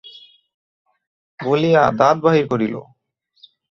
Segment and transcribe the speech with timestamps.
[1.39, 2.75] বলিয়া দাঁত বাহির করিল।